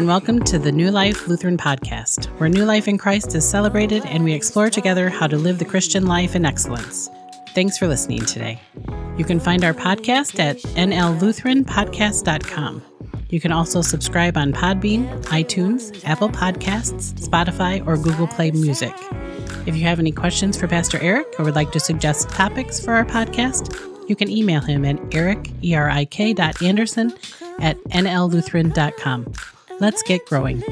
[0.00, 4.02] and welcome to the New Life Lutheran Podcast, where new life in Christ is celebrated
[4.06, 7.10] and we explore together how to live the Christian life in excellence.
[7.54, 8.58] Thanks for listening today.
[9.18, 12.82] You can find our podcast at nllutheranpodcast.com.
[13.28, 18.94] You can also subscribe on Podbean, iTunes, Apple Podcasts, Spotify, or Google Play Music.
[19.66, 22.94] If you have any questions for Pastor Eric or would like to suggest topics for
[22.94, 27.12] our podcast, you can email him at eric, E-R-I-K dot Anderson
[27.58, 29.34] at nllutheran.com.
[29.80, 30.62] Let's get growing.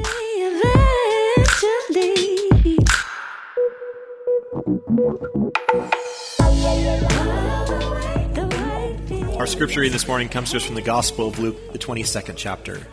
[9.39, 12.35] Our scripture reading this morning comes to us from the Gospel of Luke, the 22nd
[12.37, 12.87] chapter.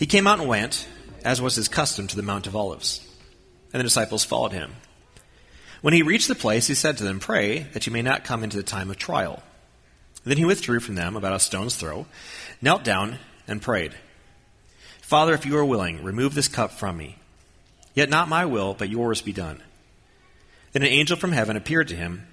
[0.00, 0.88] He came out and went,
[1.24, 3.00] as was his custom, to the Mount of Olives,
[3.72, 4.72] and the disciples followed him.
[5.80, 8.42] When he reached the place, he said to them, Pray that you may not come
[8.42, 9.44] into the time of trial.
[10.24, 12.06] Then he withdrew from them about a stone's throw,
[12.60, 13.94] knelt down, and prayed,
[15.10, 17.16] Father, if you are willing, remove this cup from me.
[17.94, 19.60] Yet not my will, but yours be done.
[20.70, 22.28] Then an angel from heaven appeared to him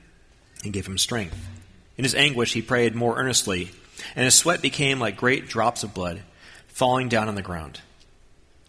[0.64, 1.36] and gave him strength.
[1.98, 3.72] In his anguish, he prayed more earnestly,
[4.16, 6.22] and his sweat became like great drops of blood
[6.68, 7.82] falling down on the ground.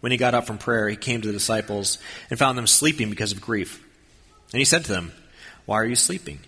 [0.01, 1.99] When he got up from prayer, he came to the disciples
[2.31, 3.85] and found them sleeping because of grief.
[4.55, 5.13] And he said to them,
[5.67, 6.39] Why are you sleeping?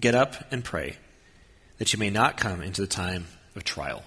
[0.00, 0.98] Get up and pray,
[1.78, 4.04] that you may not come into the time of trial.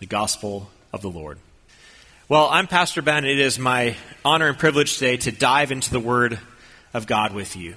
[0.00, 1.38] The Gospel of the Lord.
[2.26, 5.90] Well, I'm Pastor Ben, and it is my honor and privilege today to dive into
[5.90, 6.40] the Word
[6.94, 7.74] of God with you.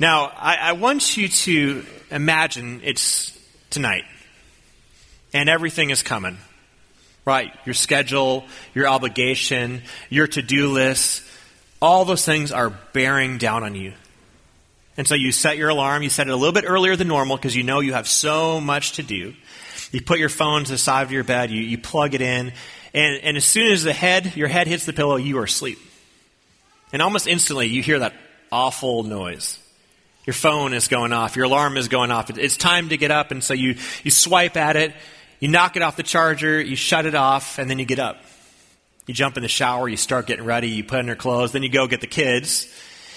[0.00, 3.30] Now, I, I want you to imagine it's
[3.70, 4.02] tonight,
[5.32, 6.36] and everything is coming.
[7.24, 7.52] Right?
[7.64, 11.22] Your schedule, your obligation, your to do list,
[11.80, 13.92] all those things are bearing down on you.
[14.96, 17.36] And so you set your alarm, you set it a little bit earlier than normal
[17.36, 19.32] because you know you have so much to do.
[19.92, 22.52] You put your phone to the side of your bed, you, you plug it in,
[22.94, 25.78] and, and as soon as the head, your head hits the pillow, you are asleep.
[26.92, 28.14] And almost instantly you hear that
[28.50, 29.58] awful noise.
[30.26, 32.30] Your phone is going off, your alarm is going off.
[32.30, 34.92] It's time to get up, and so you, you swipe at it,
[35.40, 38.22] you knock it off the charger, you shut it off, and then you get up.
[39.06, 41.64] You jump in the shower, you start getting ready, you put on your clothes, then
[41.64, 42.72] you go get the kids.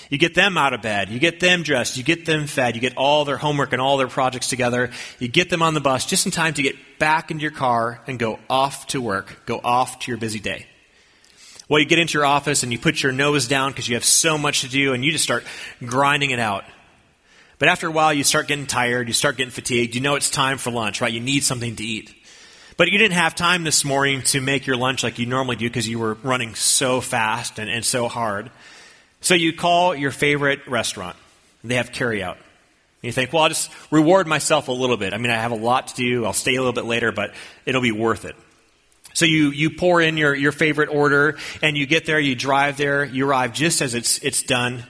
[0.10, 2.82] You get them out of bed, you get them dressed, you get them fed, you
[2.82, 6.06] get all their homework and all their projects together, you get them on the bus
[6.06, 9.60] just in time to get back into your car and go off to work, go
[9.64, 10.68] off to your busy day.
[11.68, 14.06] Well, you get into your office and you put your nose down because you have
[14.06, 15.44] so much to do and you just start
[15.84, 16.64] grinding it out.
[17.58, 20.30] But after a while, you start getting tired, you start getting fatigued, you know it's
[20.30, 21.12] time for lunch, right?
[21.12, 22.14] You need something to eat.
[22.78, 25.68] But you didn't have time this morning to make your lunch like you normally do
[25.68, 28.52] because you were running so fast and, and so hard.
[29.26, 31.16] So you call your favorite restaurant.
[31.64, 32.38] They have carryout.
[33.02, 35.16] You think, well, I'll just reward myself a little bit.
[35.16, 36.26] I mean, I have a lot to do.
[36.26, 37.34] I'll stay a little bit later, but
[37.66, 38.36] it'll be worth it.
[39.16, 42.78] So you, you pour in your, your favorite order and you get there, you drive
[42.78, 44.84] there, you arrive just as it's, it's done.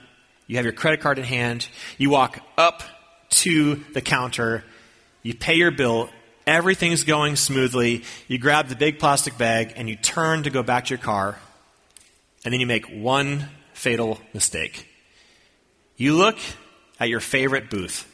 [0.48, 1.66] You have your credit card in hand.
[1.96, 2.82] You walk up
[3.30, 4.64] to the counter.
[5.22, 6.10] You pay your bill.
[6.46, 8.04] Everything's going smoothly.
[8.28, 11.38] You grab the big plastic bag and you turn to go back to your car.
[12.44, 14.88] And then you make one fatal mistake.
[15.96, 16.38] You look
[16.98, 18.06] at your favorite booth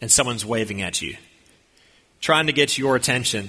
[0.00, 1.16] and someone's waving at you,
[2.20, 3.48] trying to get your attention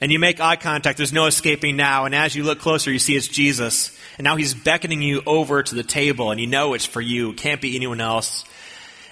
[0.00, 0.96] and you make eye contact.
[0.96, 2.06] There's no escaping now.
[2.06, 3.96] And as you look closer, you see it's Jesus.
[4.16, 7.30] And now he's beckoning you over to the table, and you know it's for you.
[7.30, 8.44] It can't be anyone else.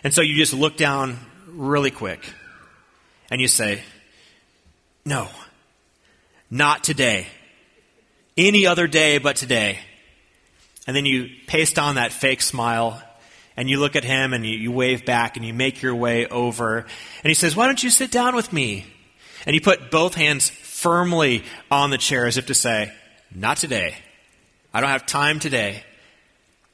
[0.03, 2.33] And so you just look down really quick,
[3.31, 3.83] and you say,
[5.05, 5.29] No,
[6.51, 7.27] not today.
[8.37, 9.81] Any other day but today.
[10.89, 13.03] And then you paste on that fake smile,
[13.59, 16.27] and you look at him, and you, you wave back, and you make your way
[16.27, 16.79] over.
[16.79, 18.87] And he says, Why don't you sit down with me?
[19.45, 22.91] And you put both hands firmly on the chair as if to say,
[23.35, 23.97] Not today.
[24.73, 25.83] I don't have time today.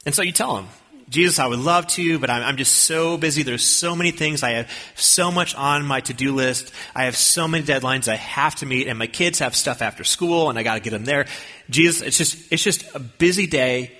[0.05, 0.67] And so you tell him,
[1.09, 3.43] Jesus, I would love to, but I'm, I'm, just so busy.
[3.43, 4.43] There's so many things.
[4.43, 6.71] I have so much on my to do list.
[6.95, 10.05] I have so many deadlines I have to meet, and my kids have stuff after
[10.05, 11.25] school, and I got to get them there.
[11.69, 13.91] Jesus, it's just, it's just a busy day.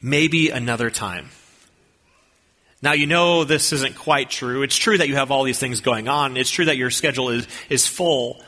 [0.00, 1.30] Maybe another time.
[2.82, 4.62] Now, you know this isn't quite true.
[4.62, 6.36] It's true that you have all these things going on.
[6.36, 8.40] It's true that your schedule is, is full.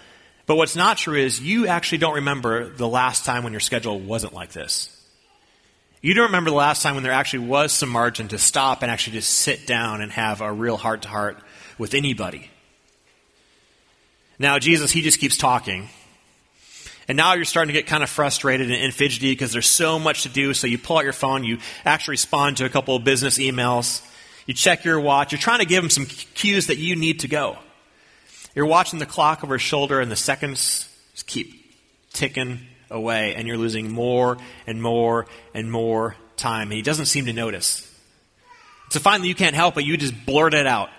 [0.46, 3.98] But what's not true is you actually don't remember the last time when your schedule
[3.98, 4.94] wasn't like this.
[6.00, 8.90] You don't remember the last time when there actually was some margin to stop and
[8.90, 11.38] actually just sit down and have a real heart to heart
[11.76, 12.50] with anybody.
[14.38, 15.88] Now, Jesus, he just keeps talking.
[17.08, 20.24] And now you're starting to get kind of frustrated and, fidgety because there's so much
[20.24, 20.52] to do.
[20.52, 24.06] So you pull out your phone, you actually respond to a couple of business emails,
[24.46, 27.28] you check your watch, you're trying to give him some cues that you need to
[27.28, 27.58] go.
[28.54, 31.74] You're watching the clock over his shoulder, and the seconds just keep
[32.12, 32.60] ticking
[32.90, 36.64] away, and you're losing more and more and more time.
[36.68, 37.84] And he doesn't seem to notice.
[38.90, 39.84] So finally, you can't help it.
[39.84, 40.90] You just blurt it out.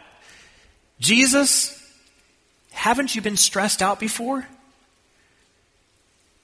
[1.00, 1.76] Jesus,
[2.72, 4.48] haven't you been stressed out before?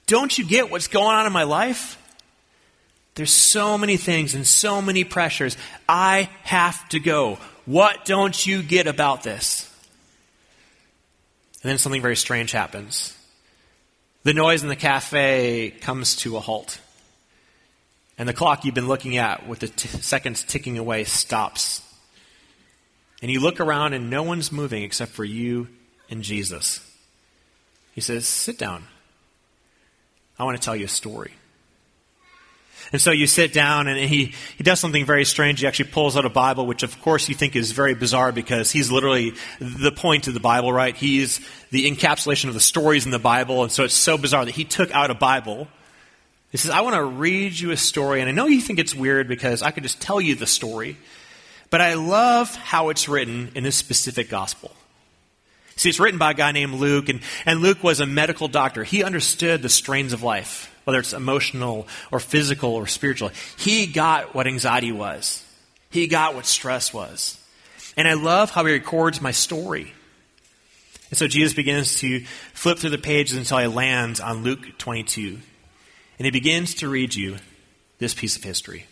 [0.06, 2.00] Don't you get what's going on in my life?
[3.16, 5.56] There's so many things and so many pressures.
[5.88, 7.38] I have to go.
[7.64, 9.72] What don't you get about this?
[11.62, 13.16] And then something very strange happens.
[14.22, 16.80] The noise in the cafe comes to a halt.
[18.18, 21.82] And the clock you've been looking at with the t- seconds ticking away stops.
[23.22, 25.68] And you look around and no one's moving except for you
[26.10, 26.80] and Jesus.
[27.92, 28.84] He says, Sit down.
[30.38, 31.32] I want to tell you a story.
[32.92, 35.60] And so you sit down and he, he does something very strange.
[35.60, 38.70] He actually pulls out a Bible, which of course you think is very bizarre because
[38.70, 40.94] he's literally the point of the Bible, right?
[40.94, 41.40] He's
[41.70, 43.62] the encapsulation of the stories in the Bible.
[43.62, 45.66] And so it's so bizarre that he took out a Bible.
[46.52, 48.20] He says, I want to read you a story.
[48.20, 50.96] And I know you think it's weird because I could just tell you the story,
[51.70, 54.70] but I love how it's written in this specific gospel.
[55.76, 58.82] See, it's written by a guy named Luke, and, and Luke was a medical doctor.
[58.82, 63.30] He understood the strains of life, whether it's emotional or physical or spiritual.
[63.58, 65.44] He got what anxiety was,
[65.90, 67.38] he got what stress was.
[67.98, 69.92] And I love how he records my story.
[71.10, 72.20] And so Jesus begins to
[72.52, 75.38] flip through the pages until he lands on Luke 22.
[76.18, 77.36] And he begins to read you
[77.98, 78.86] this piece of history.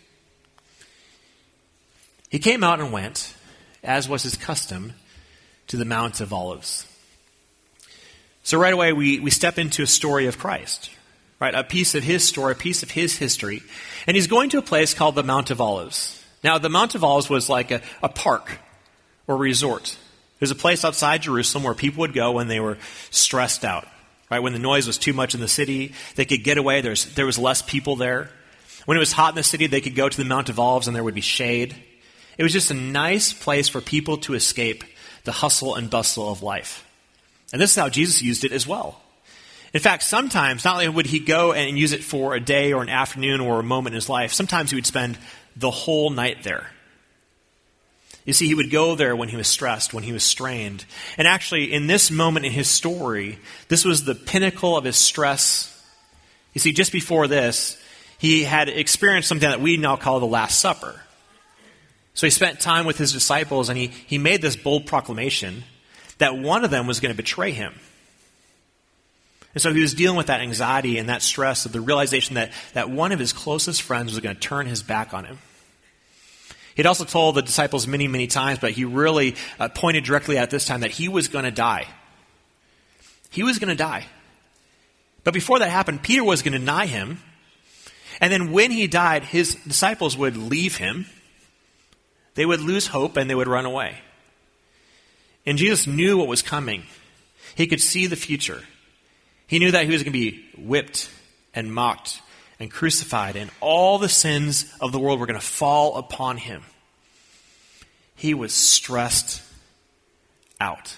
[2.29, 3.35] He came out and went,
[3.83, 4.93] as was his custom
[5.67, 6.85] to the Mount of Olives.
[8.43, 10.91] So right away, we, we step into a story of Christ,
[11.39, 11.55] right?
[11.55, 13.63] A piece of his story, a piece of his history.
[14.05, 16.23] And he's going to a place called the Mount of Olives.
[16.43, 18.59] Now, the Mount of Olives was like a, a park
[19.25, 19.97] or resort.
[20.39, 22.77] There's a place outside Jerusalem where people would go when they were
[23.09, 23.87] stressed out,
[24.29, 24.41] right?
[24.41, 26.81] When the noise was too much in the city, they could get away.
[26.81, 28.29] There's, there was less people there.
[28.85, 30.85] When it was hot in the city, they could go to the Mount of Olives
[30.87, 31.75] and there would be shade.
[32.37, 34.83] It was just a nice place for people to escape
[35.25, 36.85] the hustle and bustle of life.
[37.51, 39.01] And this is how Jesus used it as well.
[39.73, 42.81] In fact, sometimes not only would he go and use it for a day or
[42.81, 45.17] an afternoon or a moment in his life, sometimes he would spend
[45.57, 46.69] the whole night there.
[48.23, 50.85] You see, he would go there when he was stressed, when he was strained.
[51.17, 53.37] And actually, in this moment in his story,
[53.67, 55.71] this was the pinnacle of his stress.
[56.53, 57.77] You see, just before this,
[58.17, 61.01] he had experienced something that we now call the Last Supper.
[62.15, 65.63] So he spent time with his disciples and he, he made this bold proclamation
[66.17, 67.73] that one of them was going to betray him.
[69.53, 72.51] And so he was dealing with that anxiety and that stress of the realization that,
[72.73, 75.39] that one of his closest friends was going to turn his back on him.
[76.75, 80.49] He'd also told the disciples many, many times, but he really uh, pointed directly at
[80.49, 81.87] this time that he was going to die.
[83.29, 84.05] He was going to die.
[85.23, 87.19] But before that happened, Peter was going to deny him.
[88.21, 91.07] And then when he died, his disciples would leave him
[92.35, 93.97] they would lose hope and they would run away.
[95.45, 96.83] And Jesus knew what was coming.
[97.55, 98.63] He could see the future.
[99.47, 101.09] He knew that he was going to be whipped
[101.53, 102.21] and mocked
[102.59, 106.63] and crucified, and all the sins of the world were going to fall upon him.
[108.15, 109.41] He was stressed
[110.59, 110.95] out.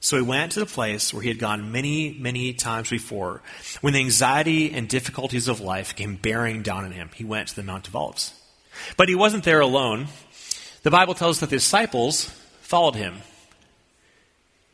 [0.00, 3.42] So he went to the place where he had gone many, many times before
[3.80, 7.10] when the anxiety and difficulties of life came bearing down on him.
[7.14, 8.34] He went to the Mount of Olives.
[8.96, 10.08] But he wasn't there alone.
[10.82, 12.26] The Bible tells us that the disciples
[12.60, 13.22] followed him.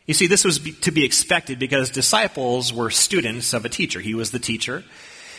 [0.07, 4.01] You see, this was to be expected because disciples were students of a teacher.
[4.01, 4.83] He was the teacher.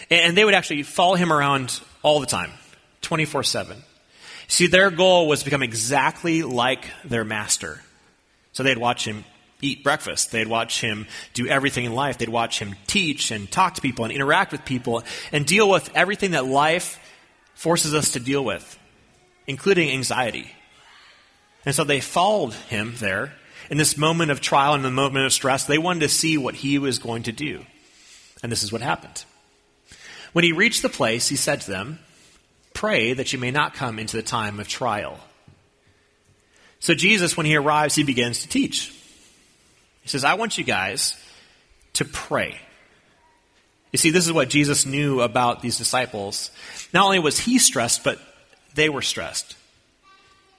[0.10, 2.52] And they would actually follow him around all the time,
[3.02, 3.78] 24 7.
[4.48, 7.82] See, their goal was to become exactly like their master.
[8.54, 9.24] So they'd watch him
[9.62, 10.32] eat breakfast.
[10.32, 12.18] They'd watch him do everything in life.
[12.18, 15.90] They'd watch him teach and talk to people and interact with people and deal with
[15.96, 17.00] everything that life
[17.62, 18.80] forces us to deal with,
[19.46, 20.52] including anxiety.
[21.64, 23.34] And so they followed him there
[23.70, 25.66] in this moment of trial and the moment of stress.
[25.66, 27.64] They wanted to see what he was going to do.
[28.42, 29.26] And this is what happened.
[30.34, 32.00] When he reached the place, he said to them,
[32.74, 35.20] Pray that you may not come into the time of trial.
[36.80, 38.92] So Jesus, when he arrives, he begins to teach.
[40.02, 41.16] He says, I want you guys
[41.94, 42.60] to pray.
[43.92, 46.52] You see, this is what Jesus knew about these disciples.
[46.94, 48.20] Not only was he stressed, but
[48.74, 49.56] they were stressed.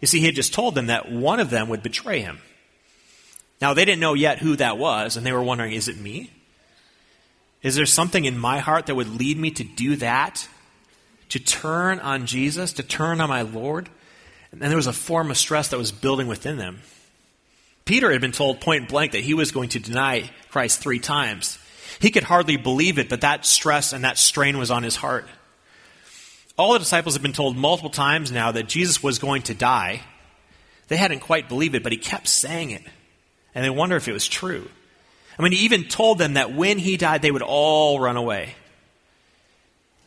[0.00, 2.40] You see, he had just told them that one of them would betray him.
[3.60, 6.30] Now, they didn't know yet who that was, and they were wondering, is it me?
[7.62, 10.48] Is there something in my heart that would lead me to do that?
[11.28, 13.88] To turn on Jesus, to turn on my Lord?
[14.50, 16.80] And there was a form of stress that was building within them.
[17.84, 21.58] Peter had been told point blank that he was going to deny Christ three times.
[22.00, 25.26] He could hardly believe it, but that stress and that strain was on his heart.
[26.56, 30.02] All the disciples have been told multiple times now that Jesus was going to die.
[30.88, 32.82] They hadn't quite believed it, but he kept saying it.
[33.54, 34.68] And they wonder if it was true.
[35.38, 38.54] I mean, he even told them that when he died, they would all run away.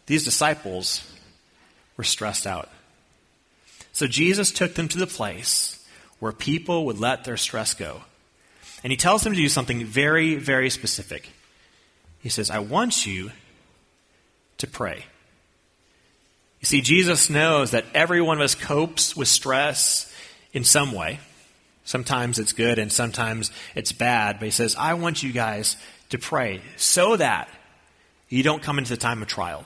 [0.06, 1.12] These disciples
[1.98, 2.70] were stressed out.
[3.92, 5.84] So Jesus took them to the place
[6.20, 8.02] where people would let their stress go.
[8.84, 11.30] And he tells them to do something very, very specific.
[12.26, 13.32] He says, I want you
[14.58, 15.06] to pray.
[16.60, 20.12] You see, Jesus knows that every one of us copes with stress
[20.52, 21.20] in some way.
[21.84, 25.78] Sometimes it's good and sometimes it's bad, but he says, I want you guys
[26.10, 27.48] to pray so that
[28.28, 29.64] you don't come into the time of trial.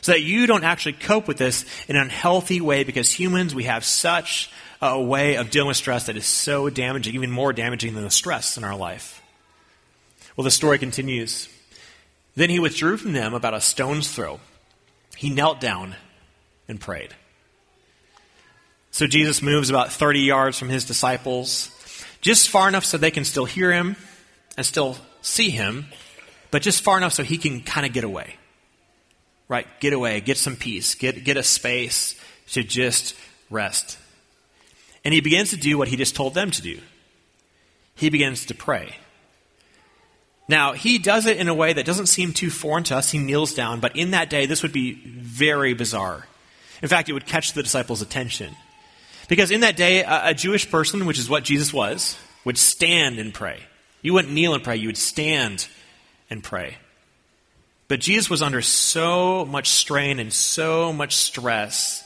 [0.00, 3.64] So that you don't actually cope with this in an unhealthy way because humans, we
[3.64, 7.92] have such a way of dealing with stress that is so damaging, even more damaging
[7.92, 9.20] than the stress in our life.
[10.34, 11.50] Well, the story continues.
[12.38, 14.38] Then he withdrew from them about a stone's throw.
[15.16, 15.96] He knelt down
[16.68, 17.12] and prayed.
[18.92, 21.68] So Jesus moves about 30 yards from his disciples,
[22.20, 23.96] just far enough so they can still hear him
[24.56, 25.86] and still see him,
[26.52, 28.36] but just far enough so he can kind of get away.
[29.48, 29.66] Right?
[29.80, 32.14] Get away, get some peace, get, get a space
[32.52, 33.16] to just
[33.50, 33.98] rest.
[35.04, 36.78] And he begins to do what he just told them to do.
[37.96, 38.94] He begins to pray.
[40.48, 43.10] Now, he does it in a way that doesn't seem too foreign to us.
[43.10, 46.26] He kneels down, but in that day, this would be very bizarre.
[46.82, 48.56] In fact, it would catch the disciples' attention.
[49.28, 53.18] Because in that day, a, a Jewish person, which is what Jesus was, would stand
[53.18, 53.60] and pray.
[54.00, 55.68] You wouldn't kneel and pray, you would stand
[56.30, 56.78] and pray.
[57.88, 62.04] But Jesus was under so much strain and so much stress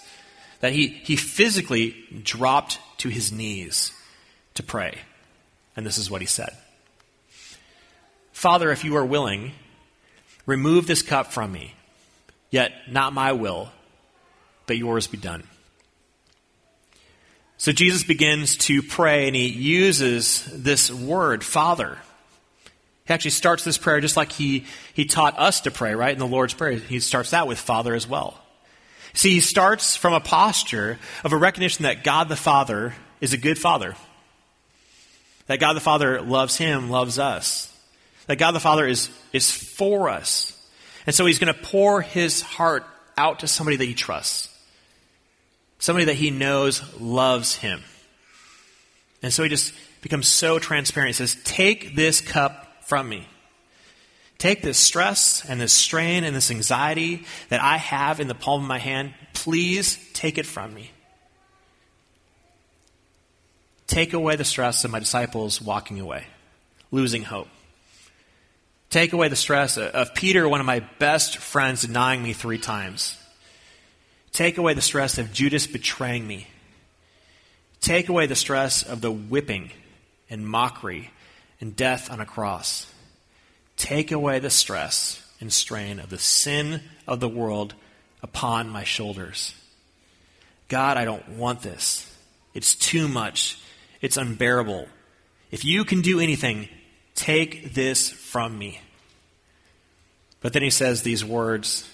[0.61, 3.93] that he, he physically dropped to his knees
[4.55, 4.99] to pray.
[5.77, 6.57] And this is what he said
[8.43, 9.53] Father, if you are willing,
[10.47, 11.75] remove this cup from me.
[12.51, 13.71] Yet not my will,
[14.67, 15.45] but yours be done.
[17.57, 21.99] So Jesus begins to pray and he uses this word, Father.
[23.07, 26.13] He actually starts this prayer just like he, he taught us to pray, right?
[26.13, 26.73] In the Lord's Prayer.
[26.73, 28.41] He starts that with Father as well.
[29.15, 33.39] See, he starts from a posture of a recognition that God the Father is a
[33.39, 33.95] good Father.
[35.47, 37.72] That God the Father loves him, loves us.
[38.27, 40.59] That God the Father is, is for us.
[41.07, 42.85] And so he's going to pour his heart
[43.17, 44.49] out to somebody that he trusts.
[45.79, 47.83] Somebody that he knows loves him.
[49.23, 51.09] And so he just becomes so transparent.
[51.09, 53.27] He says, Take this cup from me.
[54.39, 58.63] Take this stress and this strain and this anxiety that I have in the palm
[58.63, 59.15] of my hand.
[59.35, 60.91] Please take it from me.
[63.87, 66.25] Take away the stress of my disciples walking away,
[66.91, 67.49] losing hope.
[68.93, 73.17] Take away the stress of Peter, one of my best friends, denying me three times.
[74.33, 76.47] Take away the stress of Judas betraying me.
[77.81, 79.71] Take away the stress of the whipping
[80.29, 81.11] and mockery
[81.59, 82.87] and death on a cross.
[83.79, 87.73] Take away the stress and strain of the sin of the world
[88.23, 89.55] upon my shoulders.
[90.69, 92.15] God, I don't want this.
[92.53, 93.59] It's too much.
[94.03, 94.87] It's unbearable.
[95.51, 96.69] If you can do anything,
[97.15, 98.81] Take this from me.
[100.41, 101.89] But then he says these words.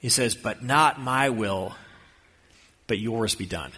[0.00, 1.74] He says, But not my will,
[2.86, 3.72] but yours be done.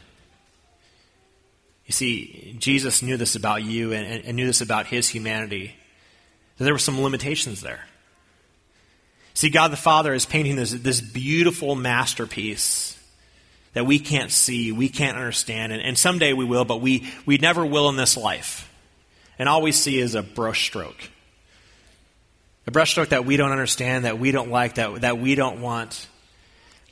[1.87, 5.75] You see, Jesus knew this about you and, and, knew this about his humanity,
[6.57, 7.85] that there were some limitations there.
[9.35, 12.97] See, God the Father is painting this, this beautiful masterpiece
[13.73, 17.39] that we can't see, we can't understand, and, and someday we will, but we, we
[17.39, 18.70] never will in this life
[19.41, 21.09] and all we see is a brushstroke.
[22.67, 26.09] A brushstroke that we don't understand, that we don't like, that, that we don't want.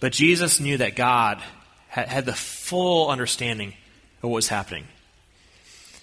[0.01, 1.43] But Jesus knew that God
[1.89, 3.75] had, had the full understanding
[4.23, 4.87] of what was happening.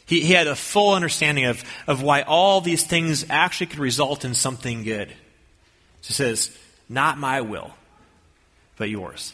[0.06, 4.24] He, he had a full understanding of, of why all these things actually could result
[4.24, 5.10] in something good.
[6.02, 6.56] He says,
[6.88, 7.72] Not my will,
[8.78, 9.34] but yours.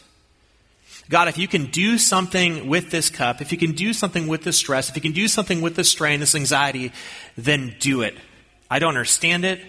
[1.12, 4.44] God, if you can do something with this cup, if you can do something with
[4.44, 6.94] this stress, if you can do something with this strain, this anxiety,
[7.36, 8.16] then do it.
[8.70, 9.60] I don't understand it,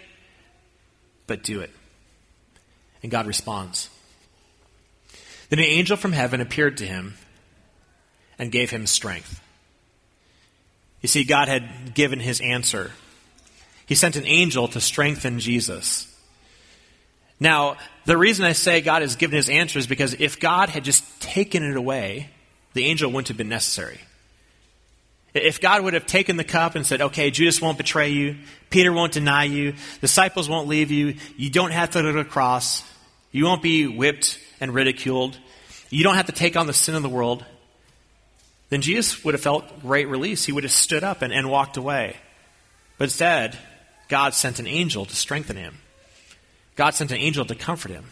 [1.26, 1.70] but do it.
[3.02, 3.90] And God responds.
[5.48, 7.14] Then an angel from heaven appeared to him
[8.38, 9.40] and gave him strength.
[11.00, 12.92] You see, God had given his answer.
[13.84, 16.06] He sent an angel to strengthen Jesus.
[17.42, 20.84] Now, the reason I say God has given his answer is because if God had
[20.84, 22.30] just taken it away,
[22.72, 23.98] the angel wouldn't have been necessary.
[25.34, 28.36] If God would have taken the cup and said, okay, Judas won't betray you,
[28.70, 32.24] Peter won't deny you, disciples won't leave you, you don't have to go to the
[32.24, 32.84] cross,
[33.32, 35.36] you won't be whipped and ridiculed,
[35.90, 37.44] you don't have to take on the sin of the world,
[38.68, 40.44] then Jesus would have felt great release.
[40.44, 42.16] He would have stood up and, and walked away.
[42.98, 43.58] But instead,
[44.08, 45.78] God sent an angel to strengthen him.
[46.76, 48.04] God sent an angel to comfort him.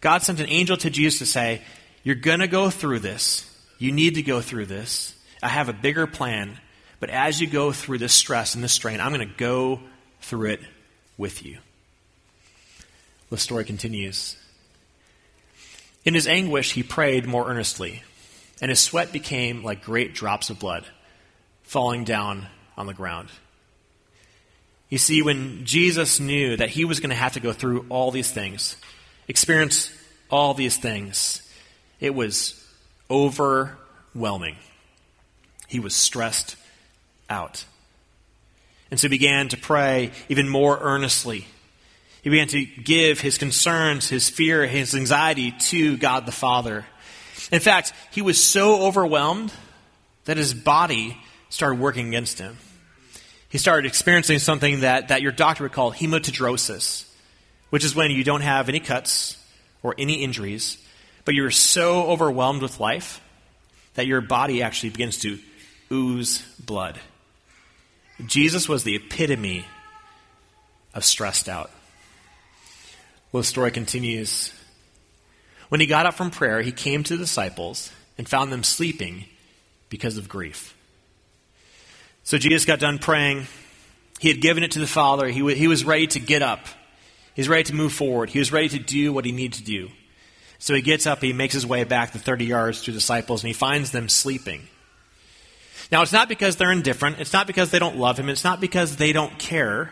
[0.00, 1.62] God sent an angel to Jesus to say,
[2.02, 3.44] You're going to go through this.
[3.78, 5.14] You need to go through this.
[5.42, 6.58] I have a bigger plan.
[7.00, 9.80] But as you go through this stress and this strain, I'm going to go
[10.20, 10.60] through it
[11.16, 11.58] with you.
[13.30, 14.36] The story continues.
[16.04, 18.02] In his anguish, he prayed more earnestly,
[18.60, 20.86] and his sweat became like great drops of blood
[21.62, 22.46] falling down
[22.76, 23.28] on the ground.
[24.88, 28.10] You see, when Jesus knew that he was going to have to go through all
[28.10, 28.76] these things,
[29.26, 29.92] experience
[30.30, 31.42] all these things,
[32.00, 32.64] it was
[33.10, 34.56] overwhelming.
[35.66, 36.56] He was stressed
[37.28, 37.64] out.
[38.90, 41.46] And so he began to pray even more earnestly.
[42.22, 46.86] He began to give his concerns, his fear, his anxiety to God the Father.
[47.52, 49.52] In fact, he was so overwhelmed
[50.24, 51.18] that his body
[51.50, 52.56] started working against him
[53.48, 57.06] he started experiencing something that, that your doctor would call hematidrosis,
[57.70, 59.36] which is when you don't have any cuts
[59.82, 60.76] or any injuries,
[61.24, 63.20] but you're so overwhelmed with life
[63.94, 65.38] that your body actually begins to
[65.90, 66.98] ooze blood.
[68.26, 69.64] Jesus was the epitome
[70.92, 71.70] of stressed out.
[73.32, 74.52] Well, the story continues.
[75.68, 79.26] When he got up from prayer, he came to the disciples and found them sleeping
[79.88, 80.74] because of grief.
[82.28, 83.46] So Jesus got done praying.
[84.20, 85.28] He had given it to the Father.
[85.28, 86.60] He, w- he was ready to get up.
[87.34, 88.28] He was ready to move forward.
[88.28, 89.88] He was ready to do what he needed to do.
[90.58, 93.42] So he gets up, he makes his way back the 30 yards to the disciples,
[93.42, 94.68] and he finds them sleeping.
[95.90, 97.18] Now, it's not because they're indifferent.
[97.18, 98.28] It's not because they don't love him.
[98.28, 99.90] It's not because they don't care.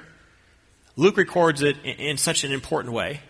[0.94, 3.20] Luke records it in, in such an important way.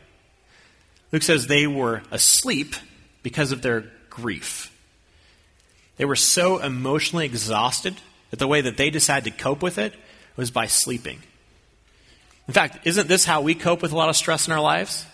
[1.13, 2.75] Luke says they were asleep
[3.23, 4.77] because of their grief.
[5.97, 7.95] They were so emotionally exhausted
[8.37, 9.95] that the way that they decided to cope with it
[10.37, 11.23] was by sleeping.
[12.47, 15.07] In fact, isn't this how we cope with a lot of stress in our lives?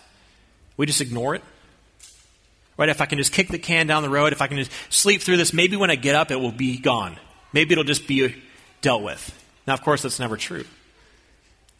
[0.77, 1.43] We just ignore it.
[2.77, 2.89] Right?
[2.89, 5.21] If I can just kick the can down the road, if I can just sleep
[5.21, 7.17] through this, maybe when I get up, it will be gone.
[7.53, 8.35] Maybe it'll just be
[8.81, 9.39] dealt with.
[9.65, 10.65] Now, of course, that's never true.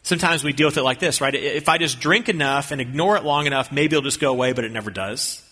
[0.02, 1.34] Sometimes we deal with it like this, right?
[1.34, 4.52] If I just drink enough and ignore it long enough, maybe it'll just go away,
[4.52, 5.42] but it never does.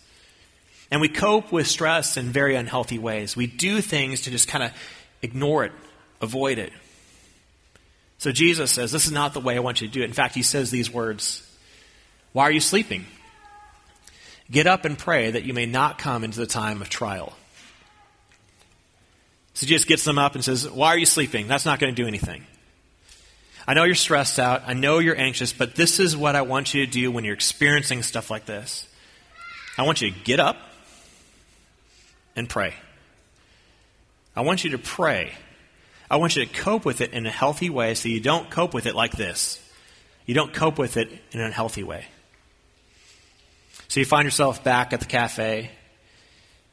[0.91, 3.35] And we cope with stress in very unhealthy ways.
[3.35, 4.73] We do things to just kind of
[5.23, 5.73] ignore it,
[6.21, 6.73] avoid it.
[8.19, 10.05] So Jesus says, This is not the way I want you to do it.
[10.05, 11.43] In fact, he says these words
[12.33, 13.07] Why are you sleeping?
[14.51, 17.33] Get up and pray that you may not come into the time of trial.
[19.55, 21.49] So Jesus gets them up and says, Why are you sleeping?
[21.49, 22.47] That's not going to do anything.
[23.67, 24.63] I know you're stressed out.
[24.67, 27.35] I know you're anxious, but this is what I want you to do when you're
[27.35, 28.87] experiencing stuff like this.
[29.79, 30.57] I want you to get up
[32.35, 32.75] and pray.
[34.35, 35.33] I want you to pray.
[36.11, 38.75] I want you to cope with it in a healthy way so you don't cope
[38.75, 39.59] with it like this.
[40.27, 42.07] You don't cope with it in an unhealthy way.
[43.89, 45.71] So you find yourself back at the cafe,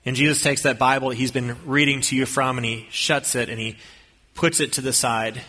[0.06, 3.50] and Jesus takes that Bible he's been reading to you from, and he shuts it
[3.50, 3.78] and he
[4.36, 5.42] puts it to the side.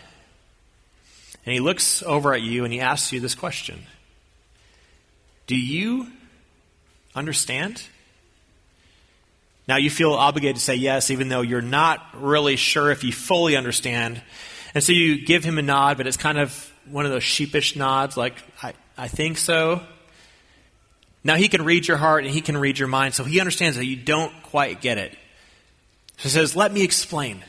[1.45, 3.83] And he looks over at you and he asks you this question
[5.47, 6.07] Do you
[7.15, 7.81] understand?
[9.67, 13.11] Now you feel obligated to say yes, even though you're not really sure if you
[13.11, 14.21] fully understand.
[14.73, 17.75] And so you give him a nod, but it's kind of one of those sheepish
[17.75, 19.81] nods, like, I, I think so.
[21.23, 23.77] Now he can read your heart and he can read your mind, so he understands
[23.77, 25.11] that you don't quite get it.
[26.17, 27.43] So he says, Let me explain.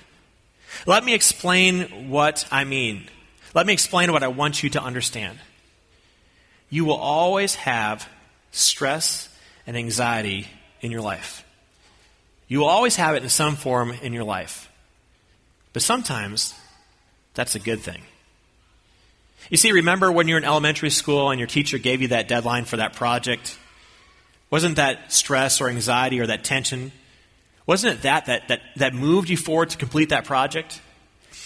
[0.87, 3.09] Let me explain what I mean.
[3.55, 5.39] Let me explain what I want you to understand.
[6.71, 8.09] You will always have
[8.51, 9.29] stress
[9.67, 10.49] and anxiety
[10.81, 11.45] in your life.
[12.49, 14.71] You will always have it in some form in your life.
[15.73, 16.55] But sometimes
[17.35, 18.03] that's a good thing.
[19.51, 22.29] You see, remember when you were in elementary school and your teacher gave you that
[22.29, 23.59] deadline for that project?
[24.51, 26.93] Wasn't that stress or anxiety or that tension?
[27.67, 30.81] Wasn't it that that, that, that moved you forward to complete that project?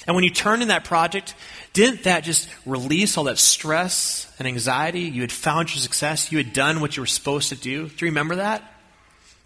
[0.06, 1.34] And when you turned in that project,
[1.72, 5.00] didn't that just release all that stress and anxiety?
[5.00, 6.30] You had found your success.
[6.30, 7.88] You had done what you were supposed to do.
[7.88, 8.62] Do you remember that?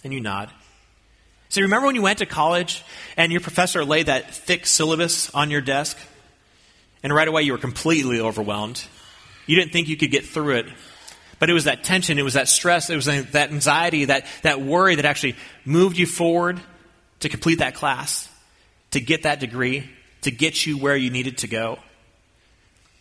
[0.05, 0.51] And you nod.
[1.51, 2.83] So remember when you went to college
[3.17, 5.99] and your professor laid that thick syllabus on your desk?
[7.03, 8.83] And right away you were completely overwhelmed.
[9.47, 10.67] You didn't think you could get through it.
[11.39, 14.61] But it was that tension, it was that stress, it was that anxiety, that, that
[14.61, 16.61] worry that actually moved you forward
[17.21, 18.29] to complete that class.
[18.93, 19.89] to get that degree,
[20.23, 21.79] to get you where you needed to go?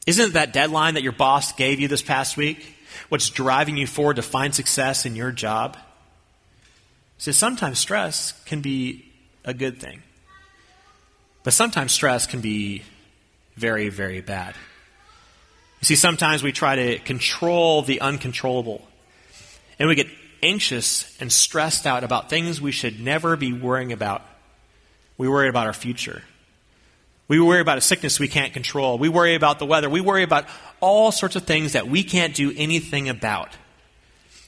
[0.05, 2.75] Isn't that deadline that your boss gave you this past week
[3.09, 5.77] what's driving you forward to find success in your job?
[7.19, 9.05] So sometimes stress can be
[9.43, 10.01] a good thing.
[11.43, 12.83] But sometimes stress can be
[13.55, 14.55] very, very bad.
[15.81, 18.87] You see, sometimes we try to control the uncontrollable.
[19.77, 20.07] And we get
[20.41, 24.21] anxious and stressed out about things we should never be worrying about.
[25.17, 26.23] We worry about our future.
[27.27, 28.97] We worry about a sickness we can't control.
[28.97, 29.89] We worry about the weather.
[29.89, 30.45] We worry about
[30.79, 33.49] all sorts of things that we can't do anything about.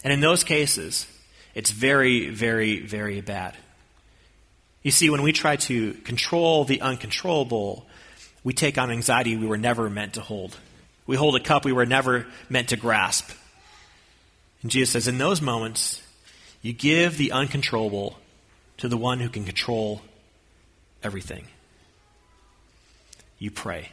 [0.05, 1.05] And in those cases,
[1.53, 3.55] it's very, very, very bad.
[4.83, 7.85] You see, when we try to control the uncontrollable,
[8.43, 10.57] we take on anxiety we were never meant to hold.
[11.05, 13.29] We hold a cup we were never meant to grasp.
[14.61, 16.01] And Jesus says, in those moments,
[16.61, 18.17] you give the uncontrollable
[18.77, 20.01] to the one who can control
[21.03, 21.47] everything.
[23.39, 23.89] You pray.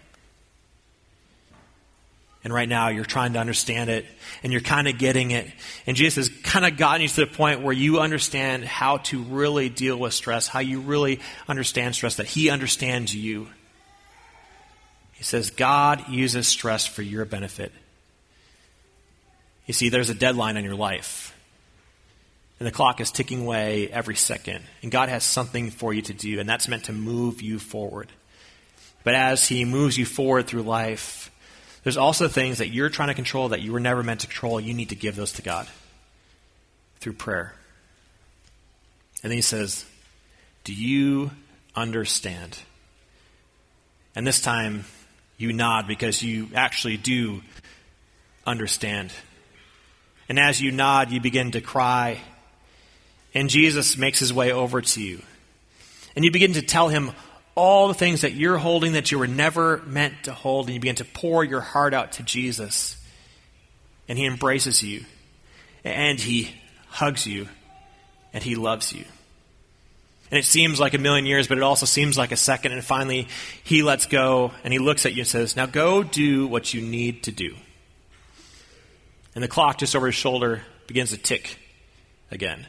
[2.45, 4.07] And right now, you're trying to understand it,
[4.45, 5.51] and you're kind of getting it.
[5.87, 9.23] And Jesus has kind of gotten you to the point where you understand how to
[9.23, 13.49] really deal with stress, how you really understand stress, that He understands you.
[15.13, 17.73] He says, God uses stress for your benefit.
[19.67, 21.37] You see, there's a deadline on your life.
[22.61, 24.65] And the clock is ticking away every second.
[24.83, 28.13] And God has something for you to do, and that's meant to move you forward.
[29.03, 31.33] But as He moves you forward through life,
[31.85, 34.61] there's also things that you're trying to control that you were never meant to control.
[34.61, 35.69] You need to give those to God
[37.01, 37.55] through prayer.
[39.23, 39.85] And then He says,
[40.65, 41.31] Do you
[41.75, 42.59] understand?
[44.15, 44.85] And this time,
[45.37, 47.43] you nod because you actually do
[48.45, 49.13] understand.
[50.29, 52.21] And as you nod, you begin to cry.
[53.35, 55.23] And Jesus makes his way over to you.
[56.17, 57.13] And you begin to tell him
[57.59, 60.67] all the things that you're holding that you were never meant to hold.
[60.67, 62.97] And you begin to pour your heart out to Jesus.
[64.09, 65.05] And he embraces you.
[65.83, 66.55] And he
[66.87, 67.49] hugs you.
[68.33, 69.05] And he loves you.
[70.31, 72.73] And it seems like a million years, but it also seems like a second.
[72.73, 73.27] And finally,
[73.65, 76.81] he lets go and he looks at you and says, Now go do what you
[76.81, 77.57] need to do.
[79.35, 81.59] And the clock just over his shoulder begins to tick
[82.31, 82.67] again.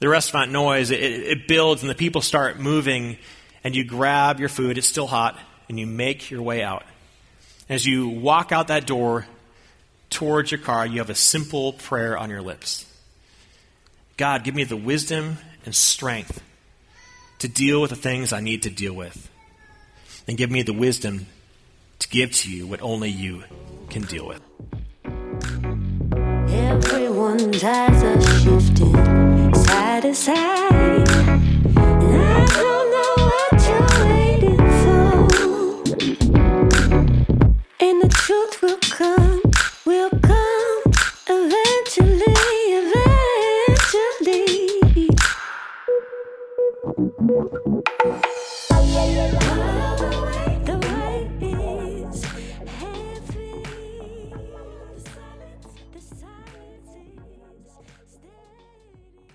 [0.00, 3.16] The restaurant noise, it, it builds and the people start moving,
[3.64, 6.84] and you grab your food, it's still hot, and you make your way out.
[7.68, 9.26] As you walk out that door
[10.10, 12.86] towards your car, you have a simple prayer on your lips
[14.16, 16.40] God, give me the wisdom and strength
[17.40, 19.28] to deal with the things I need to deal with.
[20.28, 21.26] And give me the wisdom
[21.98, 23.42] to give to you what only you
[23.90, 24.40] can deal with.
[26.48, 30.84] Everyone's eyes are shifting side to side.